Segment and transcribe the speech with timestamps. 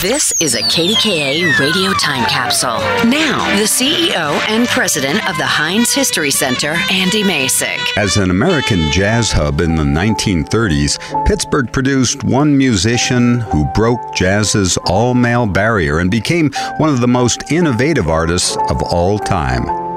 [0.00, 2.78] This is a KDKA radio time capsule.
[3.10, 7.96] Now, the CEO and president of the Heinz History Center, Andy Masich.
[7.96, 14.76] As an American jazz hub in the 1930s, Pittsburgh produced one musician who broke jazz's
[14.86, 19.87] all male barrier and became one of the most innovative artists of all time.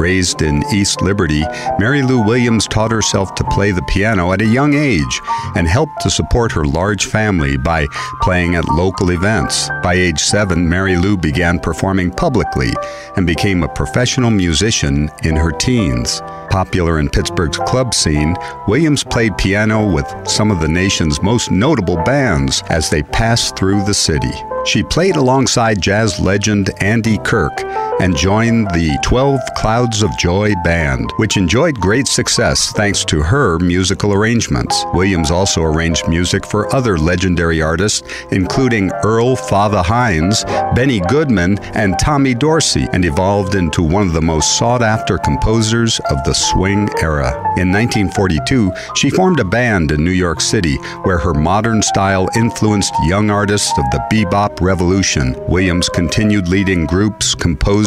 [0.00, 1.44] Raised in East Liberty,
[1.78, 5.20] Mary Lou Williams taught herself to play the piano at a young age
[5.56, 7.86] and helped to support her large family by
[8.22, 9.68] playing at local events.
[9.82, 12.70] By age seven, Mary Lou began performing publicly
[13.16, 16.22] and became a professional musician in her teens.
[16.48, 18.34] Popular in Pittsburgh's club scene,
[18.66, 23.84] Williams played piano with some of the nation's most notable bands as they passed through
[23.84, 24.32] the city.
[24.64, 27.52] She played alongside jazz legend Andy Kirk
[28.00, 33.58] and joined the 12 Clouds of Joy band, which enjoyed great success thanks to her
[33.58, 34.84] musical arrangements.
[34.94, 41.98] Williams also arranged music for other legendary artists, including Earl Father Hines, Benny Goodman, and
[41.98, 46.88] Tommy Dorsey, and evolved into one of the most sought after composers of the swing
[47.02, 47.30] era.
[47.58, 52.94] In 1942, she formed a band in New York City where her modern style influenced
[53.04, 55.34] young artists of the bebop revolution.
[55.48, 57.34] Williams continued leading groups,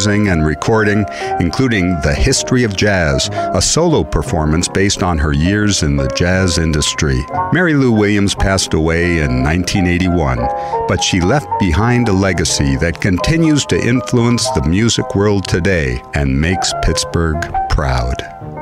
[0.03, 1.05] composing, and recording,
[1.39, 6.57] including The History of Jazz, a solo performance based on her years in the jazz
[6.57, 7.19] industry.
[7.53, 10.39] Mary Lou Williams passed away in 1981,
[10.87, 16.39] but she left behind a legacy that continues to influence the music world today and
[16.39, 18.52] makes Pittsburgh proud.